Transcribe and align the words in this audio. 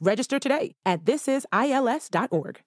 Register 0.00 0.40
today 0.40 0.74
at 0.84 1.00
thisisils.org. 1.04 2.64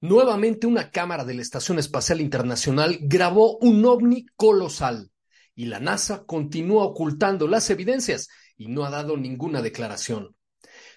Nuevamente 0.00 0.66
una 0.66 0.90
cámara 0.90 1.24
de 1.24 1.34
la 1.34 1.42
Estación 1.42 1.78
Espacial 1.78 2.20
Internacional 2.20 2.98
grabó 3.00 3.58
un 3.58 3.84
ovni 3.84 4.26
colosal 4.36 5.10
y 5.54 5.66
la 5.66 5.80
NASA 5.80 6.24
continúa 6.24 6.84
ocultando 6.84 7.48
las 7.48 7.68
evidencias 7.70 8.28
y 8.56 8.68
no 8.68 8.84
ha 8.84 8.90
dado 8.90 9.16
ninguna 9.16 9.60
declaración. 9.60 10.36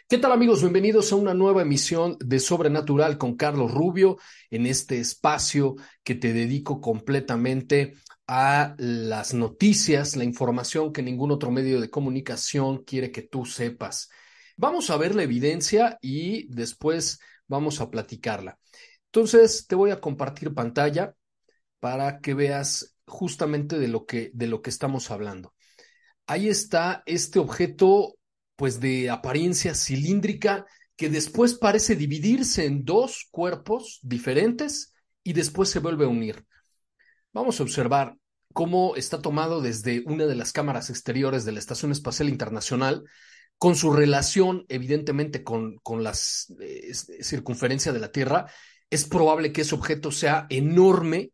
¿Qué 0.07 0.17
tal 0.19 0.33
amigos? 0.33 0.61
Bienvenidos 0.61 1.11
a 1.11 1.15
una 1.15 1.33
nueva 1.33 1.63
emisión 1.63 2.17
de 2.19 2.39
Sobrenatural 2.39 3.17
con 3.17 3.35
Carlos 3.35 3.71
Rubio 3.71 4.17
en 4.49 4.65
este 4.67 4.99
espacio 4.99 5.75
que 6.03 6.15
te 6.15 6.33
dedico 6.33 6.81
completamente 6.81 7.95
a 8.27 8.75
las 8.77 9.33
noticias, 9.33 10.15
la 10.15 10.25
información 10.25 10.93
que 10.93 11.01
ningún 11.01 11.31
otro 11.31 11.49
medio 11.49 11.81
de 11.81 11.89
comunicación 11.89 12.83
quiere 12.83 13.11
que 13.11 13.23
tú 13.23 13.45
sepas. 13.45 14.09
Vamos 14.61 14.91
a 14.91 14.97
ver 14.97 15.15
la 15.15 15.23
evidencia 15.23 15.97
y 16.01 16.45
después 16.53 17.19
vamos 17.47 17.81
a 17.81 17.89
platicarla. 17.89 18.59
Entonces, 19.05 19.65
te 19.65 19.73
voy 19.73 19.89
a 19.89 19.99
compartir 19.99 20.53
pantalla 20.53 21.15
para 21.79 22.19
que 22.19 22.35
veas 22.35 22.95
justamente 23.07 23.79
de 23.79 23.87
lo 23.87 24.05
que, 24.05 24.29
de 24.35 24.45
lo 24.45 24.61
que 24.61 24.69
estamos 24.69 25.09
hablando. 25.09 25.55
Ahí 26.27 26.47
está 26.47 27.01
este 27.07 27.39
objeto, 27.39 28.19
pues 28.55 28.79
de 28.79 29.09
apariencia 29.09 29.73
cilíndrica, 29.73 30.67
que 30.95 31.09
después 31.09 31.55
parece 31.55 31.95
dividirse 31.95 32.67
en 32.67 32.85
dos 32.85 33.29
cuerpos 33.31 33.97
diferentes 34.03 34.93
y 35.23 35.33
después 35.33 35.69
se 35.69 35.79
vuelve 35.79 36.05
a 36.05 36.09
unir. 36.09 36.45
Vamos 37.33 37.59
a 37.59 37.63
observar 37.63 38.15
cómo 38.53 38.95
está 38.95 39.23
tomado 39.23 39.59
desde 39.59 40.03
una 40.05 40.27
de 40.27 40.35
las 40.35 40.53
cámaras 40.53 40.91
exteriores 40.91 41.45
de 41.45 41.51
la 41.51 41.57
Estación 41.57 41.91
Espacial 41.91 42.29
Internacional, 42.29 43.03
con 43.61 43.75
su 43.75 43.93
relación, 43.93 44.65
evidentemente, 44.69 45.43
con, 45.43 45.77
con 45.83 46.03
la 46.03 46.13
eh, 46.59 46.93
circunferencia 46.95 47.93
de 47.93 47.99
la 47.99 48.11
Tierra 48.11 48.47
es 48.89 49.05
probable 49.05 49.53
que 49.53 49.61
ese 49.61 49.75
objeto 49.75 50.11
sea 50.11 50.47
enorme, 50.49 51.31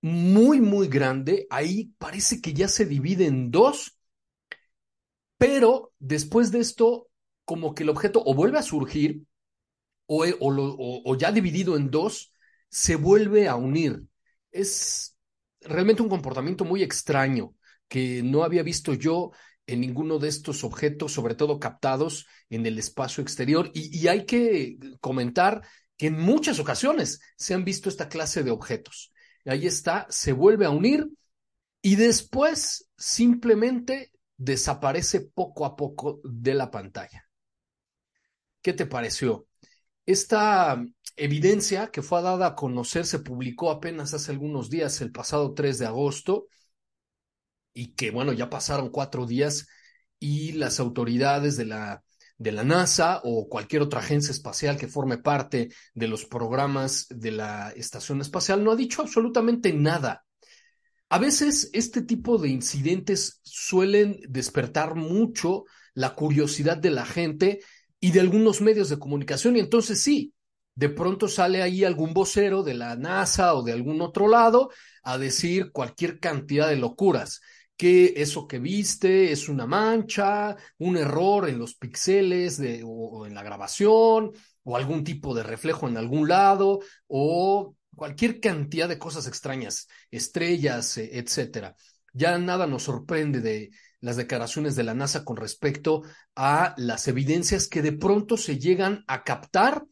muy, 0.00 0.62
muy 0.62 0.88
grande. 0.88 1.46
Ahí 1.50 1.92
parece 1.98 2.40
que 2.40 2.54
ya 2.54 2.68
se 2.68 2.86
divide 2.86 3.26
en 3.26 3.50
dos, 3.50 3.98
pero 5.36 5.92
después 5.98 6.52
de 6.52 6.60
esto, 6.60 7.10
como 7.44 7.74
que 7.74 7.82
el 7.82 7.90
objeto 7.90 8.22
o 8.24 8.32
vuelve 8.32 8.58
a 8.58 8.62
surgir 8.62 9.24
o, 10.06 10.24
o, 10.40 11.16
ya 11.16 11.32
dividido 11.32 11.76
en 11.76 11.90
dos, 11.90 12.32
se 12.70 12.96
vuelve 12.96 13.46
a 13.46 13.56
unir. 13.56 14.04
Es 14.52 15.18
realmente 15.60 16.00
un 16.00 16.08
comportamiento 16.08 16.64
muy 16.64 16.82
extraño 16.82 17.54
que 17.88 18.22
no 18.22 18.42
había 18.42 18.62
visto 18.62 18.94
yo 18.94 19.32
en 19.68 19.80
ninguno 19.80 20.18
de 20.18 20.28
estos 20.28 20.64
objetos, 20.64 21.12
sobre 21.12 21.36
todo 21.36 21.60
captados 21.60 22.26
en 22.50 22.66
el 22.66 22.78
espacio 22.78 23.22
exterior. 23.22 23.70
y 23.74 24.08
hay 24.08 24.26
que 24.26 24.78
comentar 25.00 25.62
que 25.96 26.06
en 26.06 26.18
muchas 26.18 26.58
ocasiones 26.58 27.20
se 27.36 27.54
han 27.54 27.64
visto 27.64 27.88
esta 27.88 28.08
clase 28.08 28.42
de 28.42 28.50
objetos. 28.50 29.12
Ahí 29.44 29.66
está, 29.66 30.06
se 30.10 30.32
vuelve 30.32 30.66
a 30.66 30.70
unir 30.70 31.08
y 31.82 31.96
después 31.96 32.88
simplemente 32.96 34.12
desaparece 34.36 35.20
poco 35.20 35.66
a 35.66 35.76
poco 35.76 36.20
de 36.24 36.54
la 36.54 36.70
pantalla. 36.70 37.28
¿Qué 38.62 38.72
te 38.72 38.86
pareció? 38.86 39.46
Esta 40.06 40.82
evidencia 41.16 41.90
que 41.90 42.02
fue 42.02 42.22
dada 42.22 42.46
a 42.46 42.54
conocer 42.54 43.04
se 43.04 43.18
publicó 43.18 43.70
apenas 43.70 44.14
hace 44.14 44.30
algunos 44.30 44.70
días, 44.70 45.00
el 45.00 45.12
pasado 45.12 45.52
3 45.54 45.78
de 45.78 45.86
agosto, 45.86 46.46
y 47.74 47.94
que 47.94 48.10
bueno, 48.10 48.32
ya 48.32 48.50
pasaron 48.50 48.90
cuatro 48.90 49.26
días 49.26 49.66
y 50.18 50.52
las 50.52 50.80
autoridades 50.80 51.56
de 51.56 51.66
la 51.66 52.02
de 52.38 52.52
la 52.52 52.64
NASA 52.64 53.20
o 53.24 53.48
cualquier 53.48 53.82
otra 53.82 54.00
agencia 54.00 54.30
espacial 54.30 54.78
que 54.78 54.86
forme 54.86 55.18
parte 55.18 55.70
de 55.94 56.08
los 56.08 56.24
programas 56.24 57.06
de 57.10 57.32
la 57.32 57.72
Estación 57.76 58.20
Espacial 58.20 58.62
no 58.62 58.70
ha 58.70 58.76
dicho 58.76 59.02
absolutamente 59.02 59.72
nada. 59.72 60.24
A 61.10 61.18
veces 61.18 61.70
este 61.72 62.02
tipo 62.02 62.38
de 62.38 62.48
incidentes 62.50 63.40
suelen 63.42 64.20
despertar 64.28 64.94
mucho 64.94 65.64
la 65.94 66.14
curiosidad 66.14 66.76
de 66.76 66.90
la 66.90 67.04
gente 67.04 67.60
y 67.98 68.12
de 68.12 68.20
algunos 68.20 68.60
medios 68.60 68.88
de 68.88 68.98
comunicación 68.98 69.56
y 69.56 69.60
entonces 69.60 70.00
sí, 70.00 70.32
de 70.76 70.90
pronto 70.90 71.26
sale 71.26 71.62
ahí 71.62 71.82
algún 71.82 72.14
vocero 72.14 72.62
de 72.62 72.74
la 72.74 72.94
NASA 72.94 73.54
o 73.54 73.64
de 73.64 73.72
algún 73.72 74.00
otro 74.00 74.28
lado 74.28 74.70
a 75.02 75.18
decir 75.18 75.72
cualquier 75.72 76.20
cantidad 76.20 76.68
de 76.68 76.76
locuras 76.76 77.40
que 77.78 78.14
eso 78.16 78.48
que 78.48 78.58
viste 78.58 79.30
es 79.30 79.48
una 79.48 79.64
mancha, 79.64 80.56
un 80.78 80.96
error 80.96 81.48
en 81.48 81.60
los 81.60 81.76
píxeles 81.76 82.58
de, 82.58 82.82
o, 82.84 83.24
en 83.24 83.34
la 83.34 83.44
grabación, 83.44 84.32
o 84.64 84.76
algún 84.76 85.04
tipo 85.04 85.32
de 85.32 85.44
reflejo 85.44 85.88
en 85.88 85.96
algún 85.96 86.28
lado, 86.28 86.80
o 87.06 87.76
cualquier 87.94 88.40
cantidad 88.40 88.88
de 88.88 88.98
cosas 88.98 89.28
extrañas, 89.28 89.86
estrellas, 90.10 90.98
e, 90.98 91.18
etcétera. 91.18 91.76
Ya 92.12 92.36
nada 92.38 92.66
nos 92.66 92.82
sorprende 92.82 93.40
de 93.40 93.70
las 94.00 94.16
declaraciones 94.16 94.74
de 94.74 94.82
la 94.82 94.94
NASA 94.94 95.24
con 95.24 95.36
respecto 95.36 96.02
a 96.34 96.74
las 96.78 97.06
evidencias 97.06 97.68
que 97.68 97.82
de 97.82 97.92
pronto 97.92 98.36
se 98.36 98.58
llegan 98.58 99.04
a 99.06 99.22
captar 99.22 99.84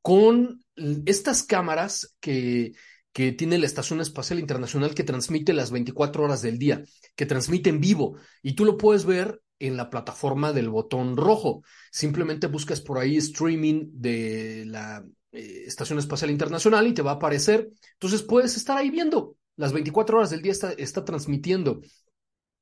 con 0.00 0.64
estas 1.04 1.42
cámaras 1.42 2.16
que 2.18 2.72
que 3.16 3.32
tiene 3.32 3.56
la 3.56 3.64
Estación 3.64 4.02
Espacial 4.02 4.38
Internacional 4.40 4.94
que 4.94 5.02
transmite 5.02 5.54
las 5.54 5.70
24 5.70 6.22
horas 6.22 6.42
del 6.42 6.58
día, 6.58 6.84
que 7.14 7.24
transmite 7.24 7.70
en 7.70 7.80
vivo, 7.80 8.18
y 8.42 8.52
tú 8.52 8.66
lo 8.66 8.76
puedes 8.76 9.06
ver 9.06 9.40
en 9.58 9.78
la 9.78 9.88
plataforma 9.88 10.52
del 10.52 10.68
botón 10.68 11.16
rojo. 11.16 11.62
Simplemente 11.90 12.46
buscas 12.46 12.82
por 12.82 12.98
ahí 12.98 13.16
streaming 13.16 13.86
de 13.90 14.64
la 14.66 15.02
eh, 15.32 15.62
Estación 15.64 15.98
Espacial 15.98 16.30
Internacional 16.30 16.86
y 16.86 16.92
te 16.92 17.00
va 17.00 17.12
a 17.12 17.14
aparecer. 17.14 17.70
Entonces 17.94 18.20
puedes 18.20 18.54
estar 18.54 18.76
ahí 18.76 18.90
viendo. 18.90 19.38
Las 19.56 19.72
24 19.72 20.18
horas 20.18 20.28
del 20.28 20.42
día 20.42 20.52
está, 20.52 20.72
está 20.72 21.02
transmitiendo. 21.06 21.80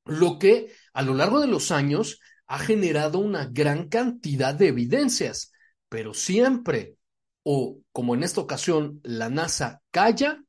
Lo 0.05 0.39
que 0.39 0.71
a 0.93 1.01
lo 1.01 1.15
largo 1.15 1.41
de 1.41 1.47
los 1.47 1.71
años 1.71 2.21
ha 2.47 2.59
generado 2.59 3.19
una 3.19 3.47
gran 3.51 3.89
cantidad 3.89 4.55
de 4.55 4.69
evidencias, 4.69 5.51
pero 5.89 6.13
siempre, 6.13 6.95
o 7.43 7.81
como 7.91 8.15
en 8.15 8.23
esta 8.23 8.39
ocasión, 8.39 9.01
la 9.03 9.29
NASA 9.29 9.81
calla 9.91 10.44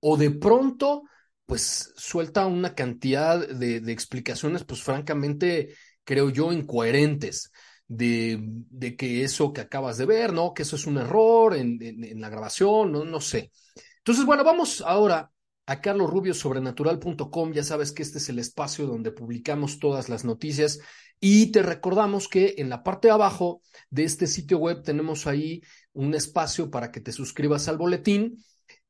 o 0.00 0.16
de 0.16 0.30
pronto, 0.30 1.04
pues 1.46 1.92
suelta 1.96 2.46
una 2.46 2.74
cantidad 2.74 3.46
de, 3.48 3.76
explicaciones, 3.92 4.64
pues 4.64 4.82
francamente, 4.82 5.74
creo 6.04 6.30
yo, 6.30 6.52
incoherentes. 6.52 7.50
De, 7.88 8.38
de, 8.40 8.96
que 8.96 9.22
eso 9.22 9.52
que 9.52 9.60
acabas 9.60 9.96
de 9.96 10.06
ver, 10.06 10.32
¿no? 10.32 10.54
Que 10.54 10.62
eso 10.62 10.74
es 10.74 10.88
un 10.88 10.98
error 10.98 11.54
en, 11.54 11.78
la 12.20 12.28
grabación, 12.28 12.90
no, 12.90 13.04
no 13.04 13.20
sé. 13.20 13.52
Entonces, 13.98 14.24
bueno, 14.24 14.42
vamos 14.42 14.82
ahora 14.84 15.30
a 15.66 15.80
carlosrubiosobrenatural.com. 15.80 17.52
Ya 17.52 17.64
sabes 17.64 17.92
que 17.92 18.02
este 18.02 18.18
es 18.18 18.28
el 18.28 18.38
espacio 18.38 18.86
donde 18.86 19.12
publicamos 19.12 19.78
todas 19.78 20.08
las 20.08 20.24
noticias 20.24 20.80
y 21.20 21.50
te 21.50 21.62
recordamos 21.62 22.28
que 22.28 22.54
en 22.58 22.70
la 22.70 22.82
parte 22.82 23.08
de 23.08 23.14
abajo 23.14 23.62
de 23.90 24.04
este 24.04 24.26
sitio 24.26 24.58
web 24.58 24.82
tenemos 24.82 25.26
ahí 25.26 25.62
un 25.92 26.14
espacio 26.14 26.70
para 26.70 26.90
que 26.90 27.00
te 27.00 27.12
suscribas 27.12 27.68
al 27.68 27.78
boletín 27.78 28.44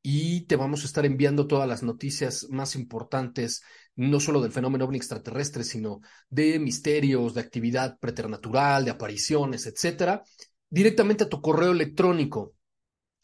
y 0.08 0.42
te 0.42 0.54
vamos 0.54 0.84
a 0.84 0.86
estar 0.86 1.04
enviando 1.04 1.48
todas 1.48 1.68
las 1.68 1.82
noticias 1.82 2.46
más 2.48 2.76
importantes, 2.76 3.64
no 3.96 4.20
solo 4.20 4.40
del 4.40 4.52
fenómeno 4.52 4.84
ovni 4.84 4.98
extraterrestre, 4.98 5.64
sino 5.64 6.00
de 6.30 6.60
misterios, 6.60 7.34
de 7.34 7.40
actividad 7.40 7.98
preternatural, 7.98 8.84
de 8.84 8.92
apariciones, 8.92 9.66
etcétera. 9.66 10.22
directamente 10.70 11.24
a 11.24 11.28
tu 11.28 11.40
correo 11.40 11.72
electrónico. 11.72 12.54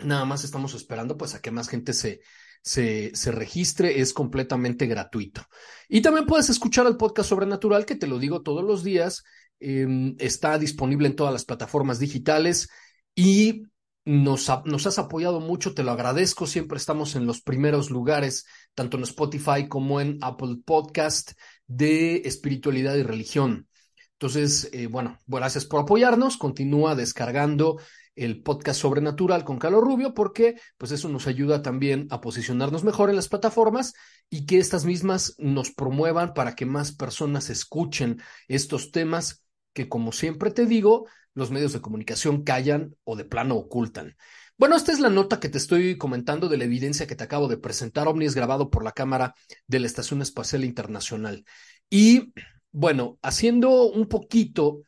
Nada 0.00 0.24
más 0.24 0.42
estamos 0.42 0.74
esperando 0.74 1.16
pues 1.16 1.36
a 1.36 1.40
que 1.40 1.52
más 1.52 1.68
gente 1.68 1.92
se, 1.92 2.20
se, 2.62 3.12
se, 3.14 3.30
registre, 3.30 4.00
es 4.00 4.12
completamente 4.12 4.88
gratuito. 4.88 5.46
Y 5.88 6.02
también 6.02 6.26
puedes 6.26 6.50
escuchar 6.50 6.88
el 6.88 6.96
podcast 6.96 7.28
Sobrenatural, 7.28 7.86
que 7.86 7.94
te 7.94 8.08
lo 8.08 8.18
digo 8.18 8.42
todos 8.42 8.64
los 8.64 8.82
días, 8.82 9.22
eh, 9.60 9.86
está 10.18 10.58
disponible 10.58 11.06
en 11.06 11.14
todas 11.14 11.32
las 11.32 11.44
plataformas 11.44 12.00
digitales 12.00 12.68
y 13.14 13.68
nos, 14.04 14.48
has 14.50 14.98
apoyado 14.98 15.40
mucho, 15.40 15.74
te 15.74 15.84
lo 15.84 15.92
agradezco, 15.92 16.46
siempre 16.46 16.78
estamos 16.78 17.14
en 17.14 17.26
los 17.26 17.40
primeros 17.40 17.90
lugares, 17.90 18.46
tanto 18.74 18.96
en 18.96 19.04
Spotify 19.04 19.68
como 19.68 20.00
en 20.00 20.18
Apple 20.22 20.56
Podcast 20.64 21.32
de 21.66 22.22
espiritualidad 22.24 22.96
y 22.96 23.02
religión. 23.02 23.68
Entonces, 24.14 24.70
eh, 24.72 24.86
bueno, 24.86 25.18
gracias 25.26 25.64
por 25.64 25.80
apoyarnos, 25.80 26.36
continúa 26.36 26.94
descargando 26.94 27.78
el 28.14 28.42
podcast 28.42 28.80
Sobrenatural 28.80 29.44
con 29.44 29.58
Carlos 29.58 29.82
Rubio, 29.82 30.14
porque 30.14 30.56
pues 30.76 30.92
eso 30.92 31.08
nos 31.08 31.26
ayuda 31.26 31.62
también 31.62 32.06
a 32.10 32.20
posicionarnos 32.20 32.84
mejor 32.84 33.08
en 33.08 33.16
las 33.16 33.28
plataformas 33.28 33.94
y 34.28 34.46
que 34.46 34.58
estas 34.58 34.84
mismas 34.84 35.34
nos 35.38 35.72
promuevan 35.72 36.34
para 36.34 36.54
que 36.54 36.66
más 36.66 36.92
personas 36.92 37.50
escuchen 37.50 38.20
estos 38.48 38.90
temas 38.90 39.44
que, 39.72 39.88
como 39.88 40.12
siempre 40.12 40.50
te 40.50 40.66
digo, 40.66 41.06
los 41.34 41.50
medios 41.50 41.72
de 41.72 41.80
comunicación 41.80 42.42
callan 42.42 42.96
o 43.04 43.16
de 43.16 43.24
plano 43.24 43.56
ocultan. 43.56 44.16
Bueno, 44.58 44.76
esta 44.76 44.92
es 44.92 45.00
la 45.00 45.08
nota 45.08 45.40
que 45.40 45.48
te 45.48 45.58
estoy 45.58 45.96
comentando 45.96 46.48
de 46.48 46.56
la 46.56 46.64
evidencia 46.64 47.06
que 47.06 47.16
te 47.16 47.24
acabo 47.24 47.48
de 47.48 47.56
presentar. 47.56 48.06
OVNI 48.06 48.26
es 48.26 48.34
grabado 48.34 48.70
por 48.70 48.84
la 48.84 48.92
cámara 48.92 49.34
de 49.66 49.80
la 49.80 49.86
Estación 49.86 50.22
Espacial 50.22 50.64
Internacional. 50.64 51.44
Y 51.90 52.32
bueno, 52.70 53.18
haciendo 53.22 53.90
un 53.90 54.08
poquito 54.08 54.82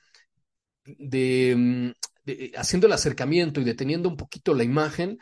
de, 0.85 1.55
mm, 1.57 1.91
de, 2.25 2.53
haciendo 2.57 2.87
el 2.87 2.93
acercamiento 2.93 3.61
y 3.61 3.65
deteniendo 3.65 4.09
un 4.09 4.17
poquito 4.17 4.55
la 4.55 4.65
imagen, 4.65 5.19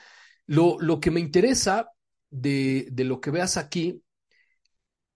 lo, 0.47 0.77
lo 0.81 1.01
que 1.01 1.11
me 1.11 1.21
interesa 1.21 1.89
de, 2.31 2.89
de, 2.91 3.05
lo 3.05 3.21
que 3.21 3.31
veas 3.31 3.57
aquí, 3.57 4.03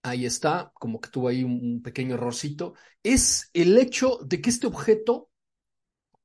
ahí 0.02 0.25
está, 0.25 0.70
como 0.75 1.00
que 1.00 1.11
tuvo 1.11 1.29
ahí 1.29 1.44
un, 1.44 1.61
un 1.62 1.82
pequeño 1.82 2.14
errorcito, 2.14 2.75
es 3.02 3.50
el 3.52 3.76
hecho 3.76 4.19
de 4.25 4.41
que 4.41 4.50
este 4.50 4.67
objeto 4.67 5.31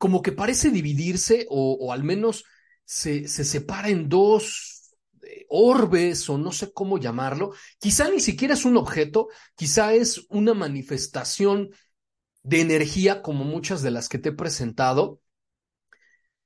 como 0.01 0.23
que 0.23 0.31
parece 0.31 0.71
dividirse 0.71 1.45
o, 1.51 1.93
al 1.93 2.03
menos 2.03 2.43
se, 2.83 3.27
se, 3.27 3.45
separa 3.45 3.89
en 3.89 4.09
dos 4.09 4.95
eh, 5.21 5.45
orbes 5.47 6.27
o 6.27 6.39
no 6.39 6.51
sé 6.51 6.73
cómo 6.73 6.97
llamarlo. 6.97 7.53
Quizá 7.77 8.09
ni 8.09 8.19
siquiera 8.19 8.55
es 8.55 8.65
un 8.65 8.77
objeto, 8.77 9.27
quizá 9.53 9.93
es 9.93 10.25
una 10.29 10.55
manifestación 10.55 11.69
de 12.41 12.61
energía 12.61 13.21
como 13.21 13.43
muchas 13.43 13.83
de 13.83 13.91
las 13.91 14.09
que 14.09 14.17
te 14.17 14.29
he 14.29 14.33
presentado. 14.33 15.21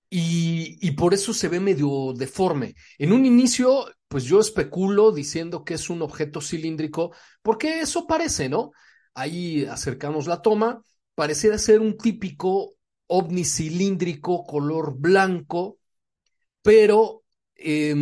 Y, 0.10 0.78
y, 0.86 0.92
por 0.92 1.14
eso 1.14 1.34
se 1.34 1.48
ve 1.48 1.62
medio 1.62 2.12
deforme. 2.14 2.76
En 2.98 3.14
un 3.14 3.26
inicio, 3.26 3.86
pues 4.10 4.26
yo 4.26 4.42
especulo 4.42 5.14
diciendo 5.14 5.64
que 5.64 5.76
es 5.76 5.90
un 5.90 6.02
objeto 6.02 6.42
cilíndrico, 6.42 7.14
porque 7.42 7.80
eso 7.80 8.06
parece, 8.06 8.50
¿no? 8.50 8.72
Ahí 9.14 9.64
acercamos 9.64 10.28
la 10.28 10.42
toma, 10.42 10.82
pareciera 11.16 11.58
ser 11.58 11.80
un 11.80 11.98
típico 11.98 12.76
ovni 13.08 13.46
cilíndrico, 13.46 14.46
color 14.46 14.96
blanco, 14.98 15.80
pero 16.62 17.24
eh, 17.56 17.96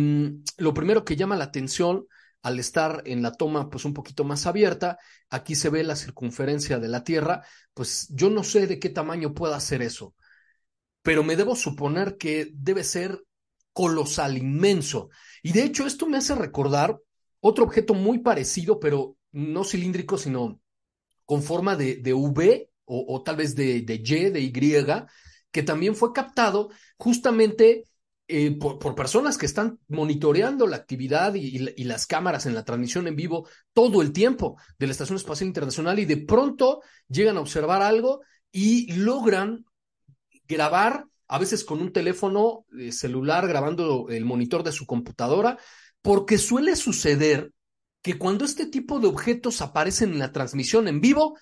lo 0.56 0.74
primero 0.74 1.04
que 1.04 1.16
llama 1.16 1.36
la 1.36 1.44
atención 1.44 2.06
al 2.42 2.58
estar 2.58 3.02
en 3.06 3.22
la 3.22 3.32
toma 3.32 3.70
pues 3.70 3.86
un 3.86 3.94
poquito 3.94 4.22
más 4.22 4.46
abierta, 4.46 4.98
aquí 5.30 5.54
se 5.54 5.70
ve 5.70 5.82
la 5.82 5.96
circunferencia 5.96 6.78
de 6.78 6.88
la 6.88 7.02
Tierra, 7.02 7.42
pues 7.72 8.06
yo 8.10 8.28
no 8.28 8.44
sé 8.44 8.66
de 8.66 8.78
qué 8.78 8.90
tamaño 8.90 9.32
pueda 9.32 9.58
ser 9.60 9.80
eso, 9.80 10.14
pero 11.02 11.24
me 11.24 11.36
debo 11.36 11.56
suponer 11.56 12.18
que 12.18 12.50
debe 12.52 12.84
ser 12.84 13.24
colosal, 13.72 14.36
inmenso. 14.36 15.08
Y 15.42 15.52
de 15.52 15.64
hecho 15.64 15.86
esto 15.86 16.06
me 16.06 16.18
hace 16.18 16.34
recordar 16.34 16.98
otro 17.40 17.64
objeto 17.64 17.94
muy 17.94 18.18
parecido, 18.18 18.78
pero 18.78 19.16
no 19.32 19.64
cilíndrico, 19.64 20.18
sino 20.18 20.60
con 21.24 21.42
forma 21.42 21.76
de, 21.76 21.96
de 21.96 22.12
V 22.12 22.70
o, 22.86 23.22
tal 23.22 23.36
vez 23.36 23.54
de, 23.54 23.82
de, 23.82 23.94
Y, 23.94 24.30
de 24.30 24.40
Y, 24.40 24.52
que 25.50 25.62
también 25.62 25.94
fue 25.94 26.12
captado 26.12 26.70
justamente 26.96 27.84
eh, 28.26 28.56
por, 28.58 28.78
por, 28.78 28.94
personas 28.94 29.36
que 29.38 29.46
están 29.46 29.78
monitoreando 29.88 30.66
la 30.66 30.76
actividad 30.76 31.34
y, 31.34 31.58
y, 31.58 31.74
y, 31.76 31.84
las 31.84 32.06
cámaras 32.06 32.46
en 32.46 32.54
la 32.54 32.64
transmisión 32.64 33.06
en 33.06 33.16
vivo 33.16 33.48
todo 33.72 34.02
el 34.02 34.12
tiempo 34.12 34.56
de 34.78 34.86
la 34.86 34.92
Estación 34.92 35.16
Espacial 35.16 35.48
Internacional 35.48 35.98
y 35.98 36.06
de 36.06 36.16
pronto 36.16 36.80
llegan 37.08 37.36
a 37.36 37.40
observar 37.40 37.82
algo 37.82 38.22
y 38.50 38.92
logran 38.92 39.64
grabar, 40.46 41.06
a 41.28 41.38
veces 41.38 41.64
con 41.64 41.80
un 41.80 41.92
teléfono 41.92 42.66
eh, 42.78 42.92
celular 42.92 43.48
grabando 43.48 44.08
el 44.10 44.24
monitor 44.24 44.62
de 44.62 44.72
su 44.72 44.86
computadora, 44.86 45.58
porque 46.02 46.38
suele 46.38 46.76
suceder 46.76 47.52
que 48.02 48.18
cuando 48.18 48.44
este 48.44 48.66
tipo 48.66 49.00
de 49.00 49.06
objetos 49.06 49.62
aparecen 49.62 50.12
en 50.12 50.18
la 50.18 50.32
transmisión 50.32 50.88
en 50.88 51.00
vivo, 51.00 51.38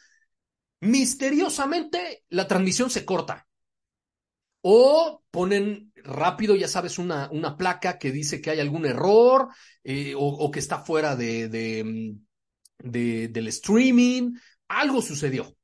misteriosamente 0.82 2.24
la 2.30 2.48
transmisión 2.48 2.90
se 2.90 3.04
corta. 3.04 3.46
O 4.62 5.22
ponen 5.30 5.92
rápido, 5.96 6.54
ya 6.56 6.68
sabes, 6.68 6.98
una, 6.98 7.30
una 7.30 7.56
placa 7.56 7.98
que 7.98 8.12
dice 8.12 8.40
que 8.40 8.50
hay 8.50 8.60
algún 8.60 8.84
error 8.84 9.48
eh, 9.84 10.14
o, 10.16 10.50
que 10.50 10.58
está 10.58 10.78
fuera 10.78 11.16
de, 11.16 11.48
de, 11.48 12.16
de, 12.78 13.28
del 13.28 13.48
streaming. 13.48 14.34
Algo 14.68 15.02
sucedió. 15.02 15.56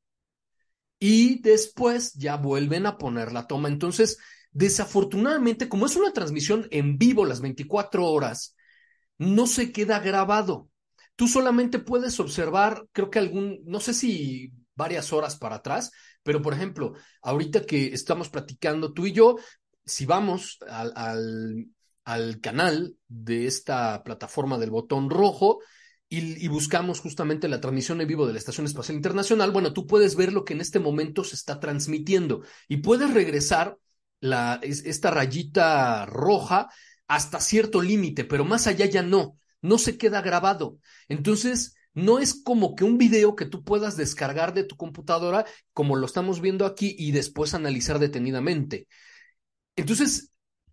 Y 1.00 1.40
después 1.42 2.14
ya 2.14 2.36
vuelven 2.36 2.86
a 2.86 2.96
poner 2.96 3.32
la 3.32 3.46
toma. 3.46 3.68
Entonces, 3.68 4.18
desafortunadamente, 4.52 5.68
como 5.68 5.86
es 5.86 5.96
una 5.96 6.12
transmisión 6.12 6.66
en 6.70 6.96
vivo 6.96 7.24
las 7.24 7.40
24 7.40 8.04
horas, 8.06 8.56
no 9.16 9.46
se 9.48 9.72
queda 9.72 9.98
grabado. 9.98 10.70
Tú 11.16 11.26
solamente 11.26 11.80
puedes 11.80 12.18
observar, 12.20 12.86
creo 12.92 13.10
que 13.10 13.18
algún, 13.18 13.60
no 13.64 13.80
sé 13.80 13.94
si 13.94 14.52
varias 14.78 15.12
horas 15.12 15.36
para 15.36 15.56
atrás, 15.56 15.90
pero 16.22 16.40
por 16.40 16.54
ejemplo, 16.54 16.94
ahorita 17.20 17.66
que 17.66 17.92
estamos 17.92 18.30
platicando 18.30 18.94
tú 18.94 19.06
y 19.06 19.12
yo, 19.12 19.36
si 19.84 20.06
vamos 20.06 20.58
al, 20.68 20.92
al, 20.94 21.66
al 22.04 22.40
canal 22.40 22.96
de 23.08 23.46
esta 23.46 24.02
plataforma 24.04 24.56
del 24.56 24.70
botón 24.70 25.10
rojo, 25.10 25.58
y, 26.10 26.42
y, 26.42 26.48
buscamos 26.48 27.00
justamente 27.00 27.48
la 27.48 27.60
transmisión 27.60 28.00
en 28.00 28.08
vivo 28.08 28.26
de 28.26 28.32
la 28.32 28.38
Estación 28.38 28.64
Espacial 28.64 28.96
Internacional, 28.96 29.50
bueno, 29.50 29.74
tú 29.74 29.86
puedes 29.86 30.16
ver 30.16 30.32
lo 30.32 30.42
que 30.42 30.54
en 30.54 30.62
este 30.62 30.78
momento 30.78 31.22
se 31.22 31.34
está 31.34 31.60
transmitiendo 31.60 32.42
y 32.66 32.78
puedes 32.78 33.12
regresar 33.12 33.76
la, 34.20 34.58
esta 34.62 35.10
rayita 35.10 36.06
roja 36.06 36.70
hasta 37.08 37.40
cierto 37.40 37.82
límite, 37.82 38.24
pero 38.24 38.46
más 38.46 38.66
allá 38.66 38.86
ya 38.86 39.02
no, 39.02 39.38
no 39.60 39.76
se 39.76 39.98
queda 39.98 40.22
grabado. 40.22 40.78
Entonces, 41.08 41.74
no 41.98 42.20
es 42.20 42.34
como 42.42 42.76
que 42.76 42.84
un 42.84 42.96
video 42.96 43.34
que 43.34 43.44
tú 43.44 43.64
puedas 43.64 43.96
descargar 43.96 44.54
de 44.54 44.62
tu 44.62 44.76
computadora, 44.76 45.44
como 45.72 45.96
lo 45.96 46.06
estamos 46.06 46.40
viendo 46.40 46.64
aquí, 46.64 46.94
y 46.96 47.10
después 47.10 47.54
analizar 47.54 47.98
detenidamente. 47.98 48.86
Entonces, 49.74 50.30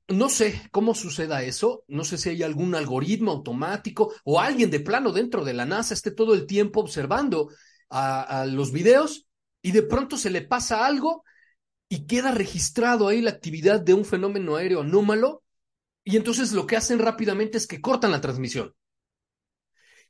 no 0.08 0.30
sé 0.30 0.62
cómo 0.72 0.94
suceda 0.94 1.42
eso, 1.42 1.84
no 1.88 2.04
sé 2.04 2.20
si 2.20 2.30
hay 2.30 2.44
algún 2.44 2.76
algoritmo 2.76 3.32
automático 3.32 4.14
o 4.24 4.40
alguien 4.40 4.70
de 4.70 4.80
plano 4.80 5.12
dentro 5.12 5.44
de 5.44 5.54
la 5.54 5.66
NASA 5.66 5.96
esté 5.96 6.12
todo 6.12 6.36
el 6.36 6.46
tiempo 6.46 6.80
observando 6.80 7.50
a, 7.90 8.46
los 8.48 8.72
videos 8.72 9.28
y 9.64 9.72
de 9.72 9.82
pronto 9.82 10.18
se 10.18 10.30
le 10.30 10.42
pasa 10.42 10.86
algo 10.86 11.24
y 11.90 12.06
queda 12.06 12.32
registrado 12.32 13.08
ahí 13.08 13.22
la 13.22 13.32
actividad 13.32 13.80
de 13.80 13.96
un 13.96 14.06
fenómeno 14.06 14.58
aéreo 14.58 14.82
anómalo 14.82 15.44
y 16.04 16.18
entonces 16.18 16.52
lo 16.52 16.68
que 16.68 16.76
hacen 16.76 17.00
rápidamente 17.00 17.58
es 17.58 17.66
que 17.66 17.82
cortan 17.82 18.12
la 18.12 18.22
transmisión. 18.22 18.76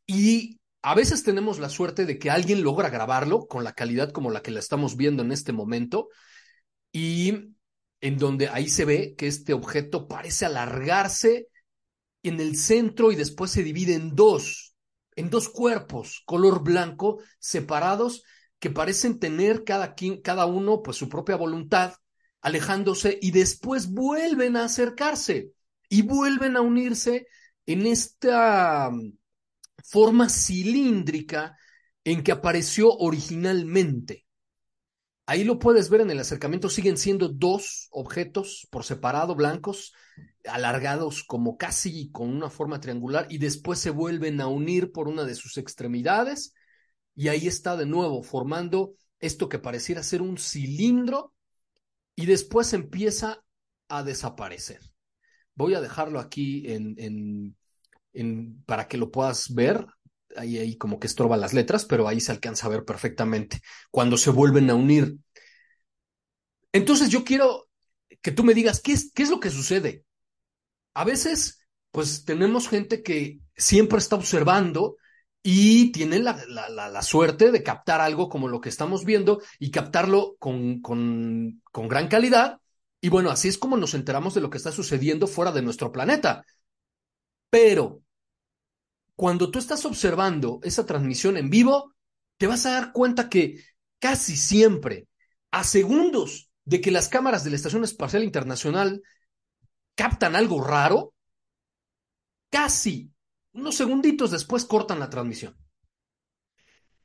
Y 0.07 0.59
a 0.87 0.93
veces 0.93 1.23
tenemos 1.23 1.57
la 1.57 1.69
suerte 1.69 2.05
de 2.05 2.19
que 2.19 2.29
alguien 2.29 2.61
logra 2.61 2.91
grabarlo 2.91 3.47
con 3.47 3.63
la 3.63 3.73
calidad 3.73 4.11
como 4.11 4.29
la 4.29 4.43
que 4.43 4.51
la 4.51 4.59
estamos 4.59 4.95
viendo 4.95 5.23
en 5.23 5.31
este 5.31 5.51
momento 5.51 6.09
y 6.91 7.55
en 8.01 8.17
donde 8.19 8.49
ahí 8.49 8.69
se 8.69 8.85
ve 8.85 9.15
que 9.17 9.25
este 9.25 9.53
objeto 9.53 10.07
parece 10.07 10.45
alargarse 10.45 11.47
en 12.21 12.39
el 12.39 12.55
centro 12.55 13.11
y 13.11 13.15
después 13.15 13.49
se 13.49 13.63
divide 13.63 13.95
en 13.95 14.13
dos, 14.13 14.75
en 15.15 15.31
dos 15.31 15.49
cuerpos 15.49 16.21
color 16.23 16.61
blanco 16.61 17.17
separados 17.39 18.21
que 18.59 18.69
parecen 18.69 19.17
tener 19.17 19.63
cada, 19.63 19.95
quien, 19.95 20.21
cada 20.21 20.45
uno 20.45 20.83
pues 20.83 20.97
su 20.97 21.09
propia 21.09 21.35
voluntad, 21.35 21.95
alejándose 22.41 23.17
y 23.19 23.31
después 23.31 23.89
vuelven 23.89 24.55
a 24.55 24.65
acercarse 24.65 25.49
y 25.89 26.03
vuelven 26.03 26.55
a 26.55 26.61
unirse 26.61 27.25
en 27.65 27.87
esta 27.87 28.91
forma 29.83 30.29
cilíndrica 30.29 31.57
en 32.03 32.23
que 32.23 32.31
apareció 32.31 32.91
originalmente. 32.91 34.25
Ahí 35.27 35.43
lo 35.43 35.57
puedes 35.57 35.89
ver 35.89 36.01
en 36.01 36.11
el 36.11 36.19
acercamiento, 36.19 36.69
siguen 36.69 36.97
siendo 36.97 37.29
dos 37.29 37.87
objetos 37.89 38.67
por 38.69 38.83
separado, 38.83 39.35
blancos, 39.35 39.91
alargados 40.47 41.23
como 41.23 41.57
casi 41.57 42.11
con 42.11 42.29
una 42.29 42.51
forma 42.51 42.79
triangular 42.79 43.25
y 43.29 43.39
después 43.39 43.79
se 43.79 43.89
vuelven 43.89 44.39
a 44.39 44.47
unir 44.47 44.91
por 44.91 45.07
una 45.07 45.23
de 45.23 45.33
sus 45.33 45.57
extremidades 45.57 46.53
y 47.15 47.29
ahí 47.29 47.47
está 47.47 47.75
de 47.75 47.87
nuevo 47.87 48.21
formando 48.21 48.93
esto 49.19 49.49
que 49.49 49.57
pareciera 49.57 50.03
ser 50.03 50.21
un 50.21 50.37
cilindro 50.37 51.33
y 52.15 52.27
después 52.27 52.73
empieza 52.73 53.43
a 53.87 54.03
desaparecer. 54.03 54.81
Voy 55.55 55.73
a 55.73 55.81
dejarlo 55.81 56.19
aquí 56.19 56.71
en, 56.71 56.95
en, 56.97 57.57
para 58.65 58.87
que 58.87 58.97
lo 58.97 59.11
puedas 59.11 59.53
ver. 59.53 59.85
Ahí, 60.37 60.57
ahí 60.57 60.77
como 60.77 60.99
que 60.99 61.07
estorba 61.07 61.37
las 61.37 61.53
letras, 61.53 61.85
pero 61.85 62.07
ahí 62.07 62.19
se 62.19 62.31
alcanza 62.31 62.67
a 62.67 62.69
ver 62.69 62.83
perfectamente 62.83 63.61
cuando 63.89 64.17
se 64.17 64.31
vuelven 64.31 64.69
a 64.69 64.75
unir. 64.75 65.15
Entonces 66.73 67.09
yo 67.09 67.23
quiero 67.23 67.69
que 68.21 68.31
tú 68.31 68.43
me 68.43 68.53
digas, 68.53 68.81
¿qué 68.81 68.91
es, 68.91 69.11
qué 69.13 69.23
es 69.23 69.29
lo 69.29 69.39
que 69.39 69.49
sucede? 69.49 70.03
A 70.93 71.05
veces, 71.05 71.65
pues 71.91 72.25
tenemos 72.25 72.67
gente 72.67 73.01
que 73.03 73.39
siempre 73.55 73.99
está 73.99 74.15
observando 74.15 74.97
y 75.41 75.91
tiene 75.91 76.19
la, 76.19 76.43
la, 76.47 76.89
la, 76.89 77.01
suerte 77.03 77.51
de 77.51 77.61
captar 77.61 78.01
algo 78.01 78.29
como 78.29 78.47
lo 78.47 78.61
que 78.61 78.69
estamos 78.69 79.05
viendo 79.05 79.41
y 79.59 79.69
captarlo 79.69 80.35
con, 80.39 80.81
con, 80.81 81.61
con 81.71 81.87
gran 81.87 82.07
calidad. 82.07 82.59
Y 82.99 83.09
bueno, 83.09 83.29
así 83.29 83.47
es 83.47 83.59
como 83.59 83.77
nos 83.77 83.93
enteramos 83.93 84.33
de 84.33 84.41
lo 84.41 84.49
que 84.49 84.57
está 84.57 84.71
sucediendo 84.71 85.27
fuera 85.27 85.51
de 85.51 85.61
nuestro 85.61 85.91
planeta. 85.91 86.43
Pero 87.51 88.01
cuando 89.15 89.49
tú 89.49 89.59
estás 89.59 89.85
observando 89.85 90.59
esa 90.63 90.85
transmisión 90.85 91.37
en 91.37 91.49
vivo, 91.49 91.93
te 92.37 92.47
vas 92.47 92.65
a 92.65 92.71
dar 92.71 92.91
cuenta 92.91 93.29
que 93.29 93.63
casi 93.99 94.35
siempre, 94.35 95.07
a 95.51 95.63
segundos 95.63 96.49
de 96.65 96.81
que 96.81 96.91
las 96.91 97.07
cámaras 97.07 97.43
de 97.43 97.51
la 97.51 97.55
Estación 97.55 97.83
Espacial 97.83 98.23
Internacional 98.23 99.01
captan 99.95 100.35
algo 100.35 100.61
raro, 100.61 101.13
casi 102.49 103.11
unos 103.53 103.75
segunditos 103.75 104.31
después 104.31 104.65
cortan 104.65 104.99
la 104.99 105.09
transmisión. 105.09 105.55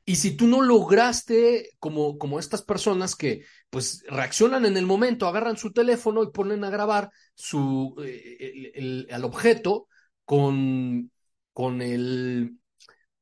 Y 0.03 0.15
si 0.15 0.35
tú 0.35 0.47
no 0.47 0.61
lograste, 0.61 1.69
como, 1.79 2.17
como 2.17 2.39
estas 2.39 2.63
personas 2.63 3.15
que 3.15 3.45
pues 3.69 4.03
reaccionan 4.07 4.65
en 4.65 4.75
el 4.75 4.85
momento, 4.85 5.27
agarran 5.27 5.55
su 5.55 5.71
teléfono 5.71 6.23
y 6.23 6.31
ponen 6.31 6.63
a 6.65 6.69
grabar 6.69 7.11
su, 7.35 7.95
eh, 8.03 8.73
el, 8.73 9.07
el, 9.09 9.23
objeto 9.23 9.87
con, 10.25 11.11
con, 11.61 11.83
el, 11.83 12.57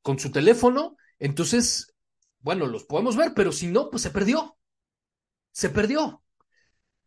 con 0.00 0.18
su 0.18 0.30
teléfono, 0.30 0.96
entonces, 1.18 1.94
bueno, 2.38 2.66
los 2.66 2.84
podemos 2.84 3.14
ver, 3.14 3.34
pero 3.34 3.52
si 3.52 3.66
no, 3.66 3.90
pues 3.90 4.02
se 4.02 4.08
perdió. 4.08 4.56
Se 5.52 5.68
perdió. 5.68 6.22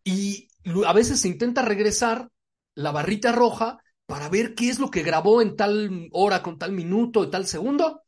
Y 0.04 0.48
a 0.86 0.94
veces 0.94 1.22
se 1.22 1.30
intenta 1.30 1.63
regresar 1.63 2.30
la 2.75 2.92
barrita 2.92 3.32
roja 3.32 3.84
para 4.06 4.30
ver 4.30 4.54
qué 4.54 4.70
es 4.70 4.78
lo 4.78 4.92
que 4.92 5.02
grabó 5.02 5.42
en 5.42 5.56
tal 5.56 6.08
hora, 6.12 6.44
con 6.44 6.60
tal 6.60 6.72
minuto, 6.72 7.24
y 7.24 7.32
tal 7.32 7.48
segundo. 7.48 8.04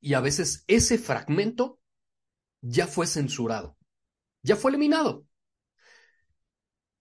Y 0.00 0.14
a 0.14 0.20
veces 0.20 0.64
ese 0.68 0.96
fragmento 0.96 1.80
ya 2.62 2.86
fue 2.86 3.06
censurado, 3.06 3.76
ya 4.42 4.56
fue 4.56 4.70
eliminado. 4.70 5.26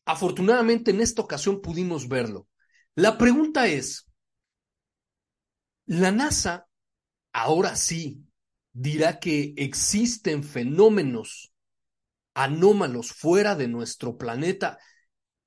Afortunadamente 0.03 0.91
en 0.91 0.99
esta 0.99 1.21
ocasión 1.21 1.61
pudimos 1.61 2.09
verlo. 2.09 2.49
La 2.95 3.17
pregunta 3.17 3.67
es, 3.67 4.08
¿la 5.89 6.11
NASA 6.11 6.67
ahora 7.33 7.75
sí 7.75 8.23
dirá 8.71 9.19
que 9.19 9.55
existen 9.57 10.43
fenómenos 10.43 11.51
anómalos 12.35 13.11
fuera 13.11 13.55
de 13.55 13.67
nuestro 13.67 14.15
planeta 14.15 14.77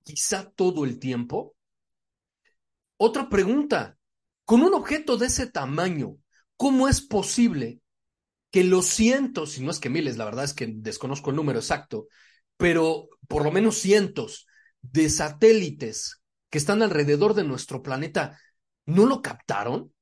quizá 0.02 0.50
todo 0.50 0.84
el 0.84 0.98
tiempo? 0.98 1.54
Otra 2.96 3.28
pregunta, 3.28 3.96
con 4.44 4.62
un 4.62 4.74
objeto 4.74 5.16
de 5.16 5.26
ese 5.26 5.46
tamaño, 5.46 6.16
¿cómo 6.56 6.88
es 6.88 7.00
posible 7.00 7.80
que 8.50 8.64
los 8.64 8.86
cientos, 8.86 9.52
si 9.52 9.62
no 9.62 9.70
es 9.70 9.78
que 9.78 9.90
miles, 9.90 10.16
la 10.16 10.24
verdad 10.24 10.44
es 10.44 10.54
que 10.54 10.66
desconozco 10.66 11.30
el 11.30 11.36
número 11.36 11.60
exacto, 11.60 12.08
pero 12.56 13.08
por 13.28 13.44
lo 13.44 13.52
menos 13.52 13.78
cientos 13.78 14.48
de 14.80 15.08
satélites 15.08 16.20
que 16.50 16.58
están 16.58 16.82
alrededor 16.82 17.34
de 17.34 17.44
nuestro 17.44 17.80
planeta, 17.80 18.40
¿no 18.86 19.06
lo 19.06 19.22
captaron? 19.22 19.92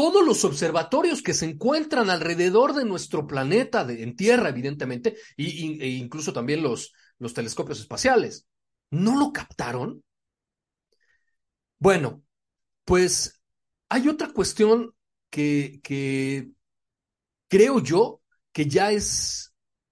Todos 0.00 0.24
los 0.24 0.46
observatorios 0.46 1.20
que 1.20 1.34
se 1.34 1.44
encuentran 1.44 2.08
alrededor 2.08 2.72
de 2.72 2.86
nuestro 2.86 3.26
planeta, 3.26 3.84
de, 3.84 4.02
en 4.02 4.16
Tierra, 4.16 4.48
evidentemente, 4.48 5.18
y, 5.36 5.78
e 5.78 5.88
incluso 5.88 6.32
también 6.32 6.62
los, 6.62 6.94
telescopios 7.34 7.80
espaciales, 7.80 8.46
¿no 8.88 9.18
lo 9.18 9.30
captaron? 9.30 10.02
Bueno, 11.78 12.22
pues 12.86 13.42
hay 13.90 14.08
otra 14.08 14.32
cuestión 14.32 14.94
que 15.28 15.82
creo 17.48 17.80
yo 17.80 18.22
que 18.52 18.64
ya 18.64 18.92
es 18.92 19.49